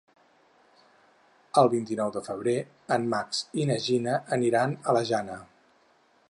El 1.61 1.69
vint-i-nou 1.73 2.13
de 2.15 2.23
febrer 2.29 2.55
en 2.97 3.05
Max 3.15 3.43
i 3.61 3.67
na 3.73 3.77
Gina 3.89 4.17
aniran 4.39 4.75
a 4.93 4.97
la 4.99 5.05
Jana. 5.13 5.39